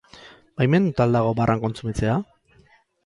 Baimenduta 0.61 1.05
al 1.07 1.13
dago 1.17 1.35
barran 1.41 1.61
kontsumitzea? 1.67 2.17